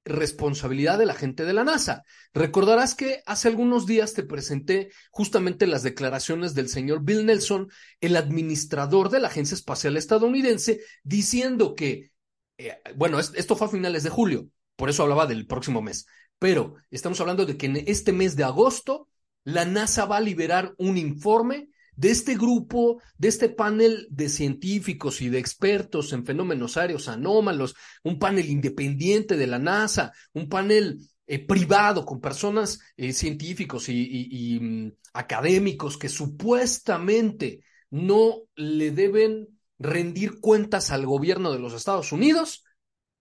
responsabilidad 0.08 0.98
de 0.98 1.06
la 1.06 1.14
gente 1.14 1.44
de 1.44 1.52
la 1.52 1.64
NASA. 1.64 2.02
Recordarás 2.34 2.94
que 2.94 3.22
hace 3.26 3.48
algunos 3.48 3.86
días 3.86 4.14
te 4.14 4.22
presenté 4.22 4.90
justamente 5.10 5.66
las 5.66 5.82
declaraciones 5.82 6.54
del 6.54 6.68
señor 6.68 7.02
Bill 7.02 7.26
Nelson, 7.26 7.70
el 8.00 8.16
administrador 8.16 9.10
de 9.10 9.20
la 9.20 9.28
Agencia 9.28 9.54
Espacial 9.54 9.96
Estadounidense, 9.96 10.80
diciendo 11.04 11.74
que, 11.74 12.12
eh, 12.58 12.78
bueno, 12.96 13.18
esto 13.18 13.56
fue 13.56 13.66
a 13.66 13.70
finales 13.70 14.02
de 14.02 14.10
julio, 14.10 14.48
por 14.76 14.90
eso 14.90 15.02
hablaba 15.02 15.26
del 15.26 15.46
próximo 15.46 15.82
mes, 15.82 16.06
pero 16.38 16.76
estamos 16.90 17.20
hablando 17.20 17.46
de 17.46 17.56
que 17.56 17.66
en 17.66 17.76
este 17.86 18.12
mes 18.12 18.36
de 18.36 18.44
agosto 18.44 19.08
la 19.44 19.64
NASA 19.64 20.04
va 20.04 20.18
a 20.18 20.20
liberar 20.20 20.74
un 20.78 20.98
informe 20.98 21.70
de 21.98 22.10
este 22.10 22.36
grupo, 22.36 23.02
de 23.18 23.26
este 23.26 23.48
panel 23.48 24.06
de 24.08 24.28
científicos 24.28 25.20
y 25.20 25.30
de 25.30 25.40
expertos 25.40 26.12
en 26.12 26.24
fenómenos 26.24 26.76
aéreos 26.76 27.08
anómalos, 27.08 27.74
un 28.04 28.20
panel 28.20 28.48
independiente 28.48 29.36
de 29.36 29.48
la 29.48 29.58
NASA, 29.58 30.12
un 30.32 30.48
panel 30.48 31.00
eh, 31.26 31.44
privado 31.44 32.04
con 32.04 32.20
personas 32.20 32.78
eh, 32.96 33.12
científicos 33.12 33.88
y, 33.88 34.58
um, 34.58 34.92
académicos 35.12 35.98
que 35.98 36.08
supuestamente 36.08 37.64
no 37.90 38.42
le 38.54 38.92
deben 38.92 39.48
rendir 39.80 40.38
cuentas 40.38 40.92
al 40.92 41.04
gobierno 41.04 41.52
de 41.52 41.58
los 41.58 41.74
Estados 41.74 42.12
Unidos 42.12 42.62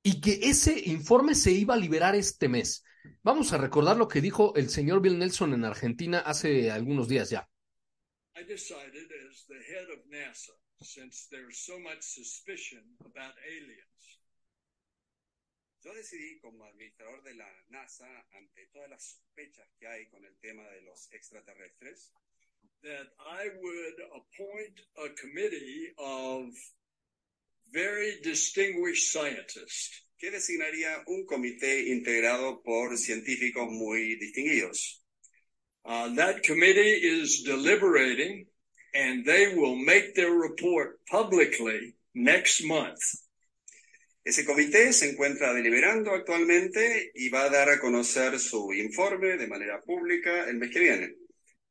y 0.03 0.22
que 0.22 0.39
ese 0.43 0.79
informe 0.88 1.34
se 1.34 1.51
iba 1.51 1.74
a 1.74 1.77
liberar 1.77 2.13
este 2.13 2.48
mes. 2.48 2.84
Vamos 3.24 3.53
a 3.53 3.57
recordar 3.57 3.98
lo 3.98 4.07
que 4.07 4.22
dijo 4.22 4.53
el 4.55 4.69
señor 4.69 5.01
Bill 5.01 5.17
Nelson 5.17 5.55
en 5.55 5.65
Argentina 5.65 6.19
hace 6.19 6.69
algunos 6.69 7.07
días 7.07 7.31
ya. 7.31 7.50
I 8.38 8.44
decided 8.44 9.10
as 9.25 9.46
the 9.50 9.58
head 9.65 9.89
of 9.89 10.06
NASA, 10.13 10.53
since 10.84 11.25
there's 11.32 11.58
so 11.65 11.79
much 11.79 12.03
suspicion 12.03 12.84
about 13.01 13.34
aliens. 13.41 14.03
Yo 15.84 15.91
decidí 15.94 16.39
como 16.41 16.65
administrador 16.65 17.24
de 17.24 17.34
la 17.34 17.50
NASA, 17.70 18.06
ante 18.38 18.70
todas 18.72 18.89
las 18.89 19.03
sospechas 19.03 19.67
que 19.79 19.88
hay 19.88 20.06
con 20.12 20.24
el 20.24 20.38
tema 20.39 20.63
de 20.70 20.82
los 20.86 21.10
extraterrestres, 21.13 22.12
that 22.84 23.08
I 23.17 23.50
would 23.58 23.98
appoint 24.13 24.82
a 24.98 25.10
committee 25.20 25.94
of 25.98 26.53
very 27.72 28.22
distinguished 28.22 29.12
scientists. 29.12 30.03
que 30.17 30.32
designaría 30.32 31.03
un 31.06 31.25
comité 31.25 31.89
integrado 31.89 32.63
por 32.63 32.98
científicos 32.98 33.70
muy 33.70 34.15
distinguidos. 34.15 35.07
Uh, 35.88 36.13
that 36.15 36.44
committee 36.44 36.82
is 36.82 37.44
deliberating 37.46 38.46
and 38.94 39.25
they 39.25 39.56
will 39.56 39.75
make 39.75 40.13
their 40.15 40.32
report 40.32 41.00
publicly 41.10 41.96
next 42.13 42.63
month. 42.63 43.00
Ese 44.25 44.46
comité 44.46 44.91
se 44.91 45.10
encuentra 45.10 45.53
deliberando 45.53 46.12
actualmente 46.13 47.12
y 47.15 47.29
va 47.29 47.46
a 47.46 47.50
dar 47.50 47.70
a 47.70 47.79
conocer 47.79 48.38
su 48.39 48.74
informe 48.74 49.38
de 49.38 49.48
manera 49.48 49.79
pública 49.82 50.50
el 50.50 50.56
mes 50.56 50.70
que 50.72 50.82
viene. 50.82 51.10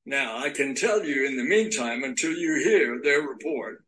Now, 0.06 0.38
I 0.38 0.50
can 0.50 0.74
tell 0.74 1.04
you 1.04 1.26
in 1.26 1.36
the 1.36 1.44
meantime, 1.44 2.02
until 2.02 2.32
you 2.32 2.54
hear 2.64 3.02
their 3.02 3.20
report, 3.20 3.86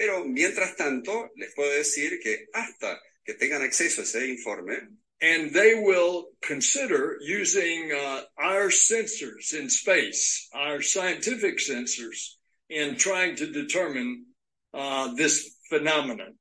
Pero 0.00 0.24
mientras 0.24 0.76
tanto, 0.76 1.30
les 1.36 1.52
puedo 1.54 1.70
decir 1.72 2.20
que 2.20 2.46
hasta 2.54 2.98
que 3.22 3.34
tengan 3.34 3.60
acceso 3.60 4.00
a 4.00 4.04
ese 4.04 4.28
informe, 4.28 4.88
and 5.20 5.52
they 5.52 5.74
will 5.74 6.26
consider 6.42 7.18
using 7.20 7.90
uh, 7.92 8.22
our 8.38 8.70
sensors 8.70 9.52
in 9.52 9.68
space, 9.68 10.48
our 10.54 10.80
scientific 10.80 11.58
sensors, 11.58 12.36
in 12.68 12.96
trying 12.96 13.36
to 13.36 13.46
determine 13.50 14.26
uh, 14.72 15.14
this 15.14 15.56
phenomenon. 15.68 16.36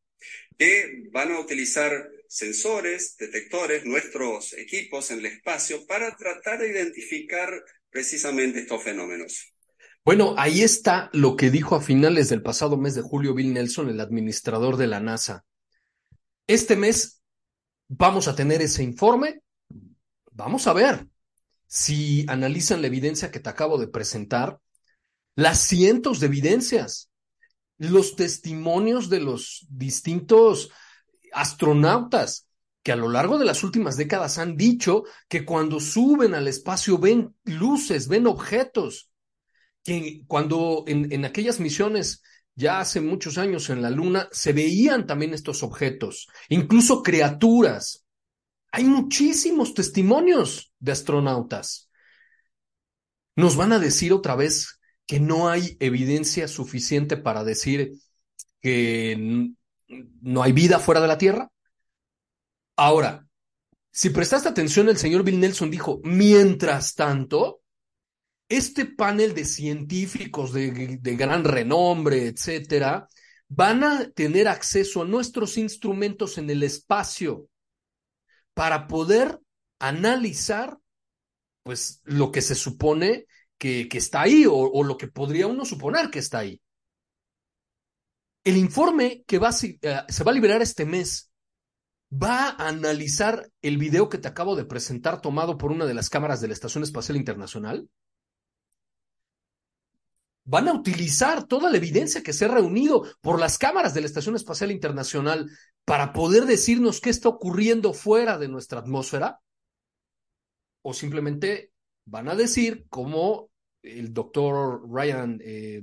que 0.59 1.09
van 1.12 1.31
a 1.31 1.39
utilizar 1.39 1.91
sensores, 2.27 3.15
detectores, 3.17 3.86
nuestros 3.86 4.53
equipos 4.53 5.09
en 5.09 5.19
el 5.19 5.27
espacio 5.27 5.88
para 5.88 6.15
tratar 6.17 6.59
de 6.59 6.69
identificar 6.69 7.50
precisamente 7.89 8.59
estos 8.59 8.83
fenómenos. 8.83 9.53
Bueno, 10.03 10.36
ahí 10.38 10.62
está 10.62 11.09
lo 11.13 11.36
que 11.38 11.50
dijo 11.50 11.75
a 11.75 11.81
finales 11.81 12.29
del 12.29 12.41
pasado 12.41 12.77
mes 12.77 12.93
de 12.93 13.01
julio 13.01 13.33
Bill 13.33 13.53
Nelson, 13.53 13.89
el 13.89 14.01
administrador 14.01 14.75
de 14.75 14.88
la 14.88 15.00
NASA. 15.00 15.45
Este 16.45 16.75
mes 16.75 17.18
vamos 17.89 18.27
a 18.27 18.36
tener 18.36 18.62
ese 18.62 18.84
informe. 18.84 19.41
Vamos 20.31 20.67
a 20.67 20.74
ver 20.74 21.08
si 21.67 22.25
analizan 22.29 22.81
la 22.81 22.88
evidencia 22.88 23.31
que 23.31 23.39
te 23.39 23.50
acabo 23.50 23.77
de 23.77 23.88
presentar, 23.88 24.60
las 25.36 25.60
cientos 25.60 26.19
de 26.19 26.27
evidencias, 26.27 27.10
los 27.77 28.15
testimonios 28.15 29.10
de 29.10 29.19
los 29.19 29.67
distintos 29.69 30.72
astronautas, 31.34 32.48
que 32.81 32.91
a 32.91 32.96
lo 32.96 33.10
largo 33.10 33.38
de 33.38 33.46
las 33.46 33.63
últimas 33.63 33.98
décadas 33.98 34.38
han 34.38 34.55
dicho 34.55 35.03
que 35.27 35.46
cuando 35.46 35.79
suben 35.79 36.34
al 36.34 36.48
espacio 36.48 36.98
ven 36.98 37.36
luces, 37.43 38.08
ven 38.08 38.25
objetos, 38.25 39.12
que 39.84 40.24
cuando 40.27 40.86
en, 40.88 41.12
en 41.12 41.25
aquellas 41.25 41.60
misiones 41.60 42.24
ya 42.60 42.82
hace 42.82 43.00
muchos 43.00 43.38
años 43.38 43.70
en 43.70 43.82
la 43.82 43.89
Luna 43.89 44.28
se 44.34 44.51
veían 44.51 45.08
también 45.08 45.34
estos 45.34 45.63
objetos, 45.63 46.28
incluso 46.50 47.01
criaturas. 47.01 48.06
Hay 48.74 48.84
muchísimos 48.84 49.74
testimonios 49.74 50.74
de 50.78 50.92
astronautas. 50.92 51.89
Nos 53.38 53.56
van 53.56 53.72
a 53.72 53.80
decir 53.80 54.12
otra 54.12 54.36
vez 54.36 54.82
que 55.08 55.22
no 55.22 55.48
hay 55.48 55.78
evidencia 55.80 56.50
suficiente 56.50 57.16
para 57.16 57.46
decir 57.46 57.94
que 58.60 59.48
no 60.20 60.44
hay 60.44 60.51
vida 60.51 60.80
fuera 60.80 61.00
de 61.00 61.08
la 61.08 61.18
Tierra. 61.18 61.50
Ahora, 62.75 63.25
si 63.89 64.10
prestaste 64.10 64.50
atención, 64.50 64.89
el 64.89 64.98
señor 64.98 65.24
Bill 65.24 65.39
Nelson 65.39 65.72
dijo, 65.72 66.01
mientras 66.04 66.94
tanto, 66.94 67.59
este 68.50 68.86
panel 68.86 69.36
de 69.36 69.46
científicos 69.46 70.51
de, 70.51 70.98
gran 71.01 71.44
renombre, 71.44 72.27
etcétera, 72.27 73.08
van 73.48 73.84
a 73.84 74.10
tener 74.10 74.48
acceso 74.48 75.03
a 75.03 75.06
nuestros 75.06 75.58
instrumentos 75.58 76.38
en 76.39 76.50
el 76.50 76.63
espacio 76.63 77.48
para 78.56 78.88
poder 78.88 79.39
analizar, 79.79 80.77
pues, 81.63 82.01
lo 82.03 82.32
que 82.32 82.41
se 82.41 82.56
supone 82.56 83.27
que, 83.58 83.88
está 83.91 84.22
ahí 84.22 84.46
o, 84.46 84.53
o, 84.53 84.84
lo 84.84 84.98
que 84.98 85.08
podría 85.08 85.48
uno 85.48 85.63
suponer 85.63 86.10
que 86.10 86.20
está 86.20 86.39
ahí. 86.39 86.60
El 88.44 88.58
informe 88.58 89.24
que 89.27 89.38
va, 89.38 89.50
uh, 89.50 89.53
se 89.53 90.24
va 90.24 90.32
a 90.32 90.34
liberar 90.34 90.62
este 90.62 90.86
mes 90.86 91.29
va 92.12 92.50
a 92.50 92.68
analizar 92.68 93.50
el 93.62 93.77
video 93.77 94.10
que 94.10 94.18
te 94.18 94.27
acabo 94.27 94.56
de 94.56 94.65
presentar 94.65 95.22
tomado 95.22 95.58
por 95.58 95.72
una 95.72 95.86
de 95.86 95.94
las 95.94 96.10
cámaras 96.10 96.41
de 96.41 96.48
la 96.48 96.53
Estación 96.53 96.84
Espacial 96.84 97.18
Internacional? 97.18 97.88
Van 100.46 100.67
a 100.67 100.74
utilizar 100.74 101.46
toda 101.46 101.69
la 101.69 101.77
evidencia 101.77 102.24
que 102.24 102.34
se 102.34 102.46
ha 102.46 102.48
reunido 102.48 103.05
por 103.22 103.39
las 103.39 103.58
cámaras 103.58 103.93
de 103.93 104.01
la 104.01 104.08
Estación 104.08 104.36
Espacial 104.36 104.72
Internacional 104.72 105.50
para 105.86 106.13
poder 106.13 106.46
decirnos 106.46 107.01
qué 107.01 107.10
está 107.10 107.29
ocurriendo 107.29 107.93
fuera 107.93 108.38
de 108.38 108.48
nuestra 108.48 108.79
atmósfera? 108.79 109.39
¿O 110.81 110.93
simplemente 110.93 111.72
van 112.05 112.29
a 112.29 112.36
decir, 112.36 112.86
como 112.89 113.50
el 113.81 114.13
doctor 114.13 114.81
Ryan, 114.89 115.39
eh, 115.43 115.81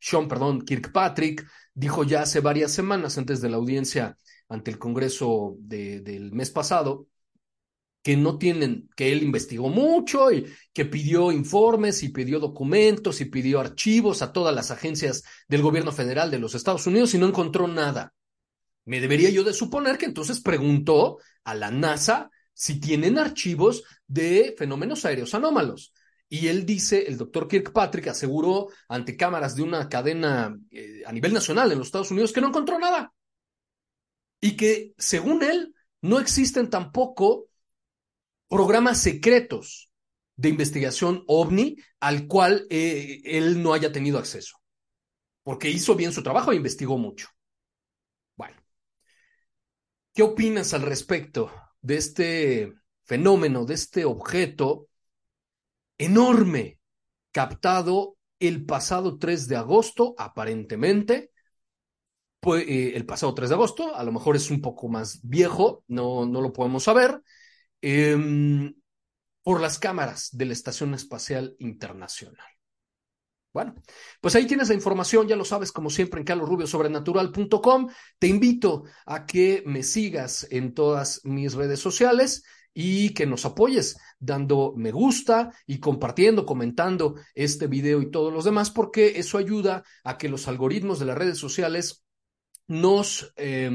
Sean, 0.00 0.28
perdón, 0.28 0.62
Kirkpatrick, 0.62 1.46
dijo 1.74 2.04
ya 2.04 2.22
hace 2.22 2.40
varias 2.40 2.72
semanas 2.72 3.18
antes 3.18 3.40
de 3.40 3.50
la 3.50 3.56
audiencia 3.56 4.16
ante 4.48 4.70
el 4.70 4.78
Congreso 4.78 5.56
de, 5.58 6.00
del 6.00 6.32
mes 6.32 6.50
pasado, 6.50 7.06
que 8.06 8.16
no 8.16 8.38
tienen, 8.38 8.88
que 8.94 9.10
él 9.10 9.24
investigó 9.24 9.68
mucho 9.68 10.30
y 10.30 10.46
que 10.72 10.84
pidió 10.84 11.32
informes 11.32 12.04
y 12.04 12.10
pidió 12.10 12.38
documentos 12.38 13.20
y 13.20 13.24
pidió 13.24 13.58
archivos 13.58 14.22
a 14.22 14.32
todas 14.32 14.54
las 14.54 14.70
agencias 14.70 15.24
del 15.48 15.60
gobierno 15.60 15.90
federal 15.90 16.30
de 16.30 16.38
los 16.38 16.54
Estados 16.54 16.86
Unidos 16.86 17.12
y 17.14 17.18
no 17.18 17.26
encontró 17.26 17.66
nada. 17.66 18.14
Me 18.84 19.00
debería 19.00 19.28
yo 19.30 19.42
de 19.42 19.52
suponer 19.52 19.98
que 19.98 20.06
entonces 20.06 20.40
preguntó 20.40 21.18
a 21.42 21.56
la 21.56 21.72
NASA 21.72 22.30
si 22.54 22.78
tienen 22.78 23.18
archivos 23.18 23.82
de 24.06 24.54
fenómenos 24.56 25.04
aéreos 25.04 25.34
anómalos. 25.34 25.92
Y 26.28 26.46
él 26.46 26.64
dice, 26.64 27.08
el 27.08 27.18
doctor 27.18 27.48
Kirkpatrick 27.48 28.06
aseguró 28.06 28.68
ante 28.88 29.16
cámaras 29.16 29.56
de 29.56 29.62
una 29.62 29.88
cadena 29.88 30.56
eh, 30.70 31.02
a 31.04 31.10
nivel 31.10 31.32
nacional 31.32 31.72
en 31.72 31.78
los 31.78 31.88
Estados 31.88 32.12
Unidos 32.12 32.32
que 32.32 32.40
no 32.40 32.50
encontró 32.50 32.78
nada 32.78 33.12
y 34.40 34.56
que, 34.56 34.94
según 34.96 35.42
él, 35.42 35.74
no 36.02 36.20
existen 36.20 36.70
tampoco 36.70 37.48
programas 38.48 39.00
secretos 39.00 39.90
de 40.36 40.50
investigación 40.50 41.24
ovni 41.26 41.76
al 42.00 42.26
cual 42.26 42.66
eh, 42.70 43.20
él 43.24 43.62
no 43.62 43.72
haya 43.72 43.92
tenido 43.92 44.18
acceso, 44.18 44.58
porque 45.42 45.70
hizo 45.70 45.94
bien 45.94 46.12
su 46.12 46.22
trabajo 46.22 46.52
e 46.52 46.56
investigó 46.56 46.98
mucho. 46.98 47.28
Bueno, 48.36 48.56
¿qué 50.14 50.22
opinas 50.22 50.74
al 50.74 50.82
respecto 50.82 51.50
de 51.80 51.96
este 51.96 52.74
fenómeno, 53.04 53.64
de 53.64 53.74
este 53.74 54.04
objeto 54.04 54.88
enorme 55.98 56.78
captado 57.32 58.16
el 58.38 58.66
pasado 58.66 59.18
3 59.18 59.48
de 59.48 59.56
agosto, 59.56 60.14
aparentemente, 60.18 61.30
eh, 62.42 62.92
el 62.94 63.06
pasado 63.06 63.34
3 63.34 63.48
de 63.48 63.54
agosto, 63.54 63.94
a 63.96 64.04
lo 64.04 64.12
mejor 64.12 64.36
es 64.36 64.50
un 64.50 64.60
poco 64.60 64.88
más 64.88 65.20
viejo, 65.22 65.84
no, 65.88 66.26
no 66.26 66.40
lo 66.40 66.52
podemos 66.52 66.84
saber, 66.84 67.22
eh, 67.88 68.74
por 69.44 69.60
las 69.60 69.78
cámaras 69.78 70.36
de 70.36 70.44
la 70.44 70.52
Estación 70.54 70.92
Espacial 70.92 71.54
Internacional. 71.60 72.44
Bueno, 73.52 73.76
pues 74.20 74.34
ahí 74.34 74.44
tienes 74.44 74.70
la 74.70 74.74
información, 74.74 75.28
ya 75.28 75.36
lo 75.36 75.44
sabes, 75.44 75.70
como 75.70 75.88
siempre, 75.88 76.18
en 76.18 76.26
carlosrubiosobrenatural.com. 76.26 77.88
Te 78.18 78.26
invito 78.26 78.84
a 79.06 79.24
que 79.24 79.62
me 79.64 79.84
sigas 79.84 80.48
en 80.50 80.74
todas 80.74 81.20
mis 81.24 81.54
redes 81.54 81.78
sociales 81.78 82.42
y 82.74 83.14
que 83.14 83.24
nos 83.24 83.46
apoyes 83.46 83.96
dando 84.18 84.74
me 84.76 84.90
gusta 84.90 85.52
y 85.64 85.78
compartiendo, 85.78 86.44
comentando 86.44 87.14
este 87.34 87.68
video 87.68 88.02
y 88.02 88.10
todos 88.10 88.32
los 88.32 88.44
demás, 88.44 88.70
porque 88.70 89.20
eso 89.20 89.38
ayuda 89.38 89.84
a 90.02 90.18
que 90.18 90.28
los 90.28 90.48
algoritmos 90.48 90.98
de 90.98 91.06
las 91.06 91.16
redes 91.16 91.38
sociales 91.38 92.04
nos, 92.66 93.32
eh, 93.36 93.70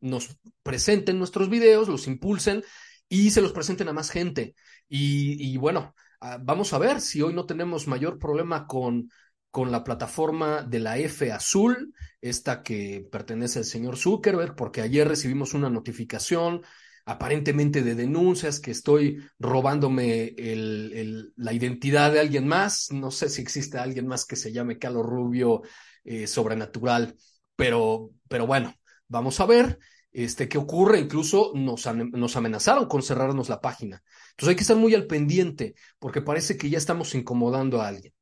nos 0.00 0.38
presenten 0.62 1.18
nuestros 1.18 1.50
videos, 1.50 1.88
los 1.88 2.06
impulsen 2.06 2.62
y 3.08 3.30
se 3.30 3.40
los 3.40 3.52
presenten 3.52 3.88
a 3.88 3.92
más 3.92 4.10
gente. 4.10 4.54
Y, 4.88 5.56
bueno, 5.56 5.94
uh, 6.20 6.38
vamos 6.40 6.72
a 6.72 6.78
ver 6.78 7.00
si 7.00 7.22
hoy 7.22 7.34
no 7.34 7.46
tenemos 7.46 7.86
mayor 7.86 8.18
problema 8.18 8.66
con, 8.66 9.10
con 9.50 9.70
la 9.72 9.84
plataforma 9.84 10.62
de 10.62 10.80
la 10.80 10.98
F 10.98 11.32
azul, 11.32 11.94
esta 12.20 12.62
que 12.62 13.06
pertenece 13.10 13.60
al 13.60 13.64
señor 13.64 13.96
Zuckerberg, 13.96 14.54
porque 14.54 14.80
ayer 14.80 15.06
recibimos 15.08 15.54
una 15.54 15.70
notificación 15.70 16.62
aparentemente 17.06 17.82
de 17.82 17.94
denuncias 17.94 18.60
que 18.60 18.70
estoy 18.70 19.24
robándome 19.38 20.34
el, 20.36 20.92
el, 20.94 21.32
la 21.36 21.54
identidad 21.54 22.12
de 22.12 22.20
alguien 22.20 22.46
más. 22.46 22.92
No 22.92 23.10
sé 23.10 23.30
si 23.30 23.40
existe 23.40 23.78
alguien 23.78 24.06
más 24.06 24.26
que 24.26 24.36
se 24.36 24.52
llame 24.52 24.78
Carlos 24.78 25.06
Rubio 25.06 25.62
eh, 26.04 26.26
Sobrenatural 26.26 27.16
pero, 27.58 28.12
pero 28.28 28.46
bueno, 28.46 28.72
vamos 29.08 29.40
a 29.40 29.46
ver 29.46 29.80
este, 30.12 30.48
qué 30.48 30.58
ocurre. 30.58 31.00
Incluso 31.00 31.52
nos, 31.54 31.86
nos 31.94 32.36
amenazaron 32.36 32.86
con 32.86 33.02
cerrarnos 33.02 33.48
la 33.48 33.60
página. 33.60 34.02
Entonces 34.30 34.48
hay 34.50 34.56
que 34.56 34.62
estar 34.62 34.76
muy 34.76 34.94
al 34.94 35.06
pendiente 35.06 35.74
porque 35.98 36.22
parece 36.22 36.56
que 36.56 36.70
ya 36.70 36.78
estamos 36.78 37.14
incomodando 37.14 37.80
a 37.80 37.88
alguien. 37.88 38.12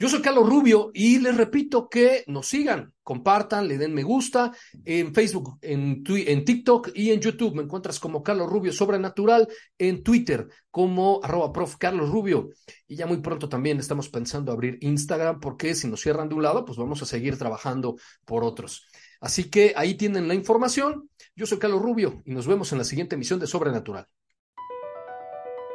Yo 0.00 0.08
soy 0.08 0.22
Carlos 0.22 0.48
Rubio 0.48 0.92
y 0.94 1.18
les 1.18 1.36
repito 1.36 1.88
que 1.88 2.22
nos 2.28 2.46
sigan, 2.46 2.94
compartan, 3.02 3.66
le 3.66 3.78
den 3.78 3.92
me 3.92 4.04
gusta 4.04 4.52
en 4.84 5.12
Facebook, 5.12 5.58
en, 5.60 6.04
en 6.06 6.44
TikTok 6.44 6.90
y 6.94 7.10
en 7.10 7.18
YouTube. 7.18 7.56
Me 7.56 7.64
encuentras 7.64 7.98
como 7.98 8.22
Carlos 8.22 8.48
Rubio 8.48 8.72
Sobrenatural, 8.72 9.48
en 9.76 10.04
Twitter 10.04 10.46
como 10.70 11.18
arroba 11.24 11.52
prof 11.52 11.78
Carlos 11.78 12.10
Rubio. 12.10 12.50
Y 12.86 12.94
ya 12.94 13.06
muy 13.08 13.16
pronto 13.16 13.48
también 13.48 13.80
estamos 13.80 14.08
pensando 14.08 14.52
abrir 14.52 14.78
Instagram 14.82 15.40
porque 15.40 15.74
si 15.74 15.88
nos 15.88 16.00
cierran 16.00 16.28
de 16.28 16.36
un 16.36 16.44
lado, 16.44 16.64
pues 16.64 16.78
vamos 16.78 17.02
a 17.02 17.06
seguir 17.06 17.36
trabajando 17.36 17.96
por 18.24 18.44
otros. 18.44 18.86
Así 19.20 19.50
que 19.50 19.72
ahí 19.76 19.94
tienen 19.94 20.28
la 20.28 20.34
información. 20.34 21.10
Yo 21.34 21.46
soy 21.46 21.58
Carlos 21.58 21.82
Rubio 21.82 22.22
y 22.24 22.32
nos 22.32 22.46
vemos 22.46 22.70
en 22.72 22.78
la 22.78 22.84
siguiente 22.84 23.16
emisión 23.16 23.40
de 23.40 23.46
Sobrenatural. 23.46 24.06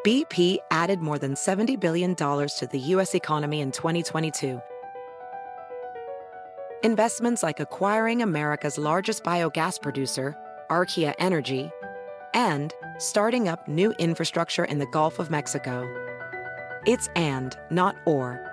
BP 0.03 0.57
added 0.69 0.99
more 0.99 1.17
than 1.17 1.33
$70 1.33 1.79
billion 1.79 2.13
to 2.13 2.67
the 2.69 2.79
U.S. 2.79 3.15
economy 3.15 3.61
in 3.61 3.71
2022. 3.71 4.59
Investments 6.83 7.41
like 7.41 7.61
acquiring 7.61 8.21
America's 8.21 8.77
largest 8.77 9.23
biogas 9.23 9.81
producer, 9.81 10.35
Archaea 10.69 11.13
Energy, 11.19 11.71
and 12.33 12.73
starting 12.97 13.47
up 13.47 13.65
new 13.69 13.93
infrastructure 13.93 14.65
in 14.65 14.79
the 14.79 14.87
Gulf 14.87 15.19
of 15.19 15.31
Mexico. 15.31 15.87
It's 16.85 17.07
and, 17.15 17.57
not 17.71 17.95
or. 18.05 18.52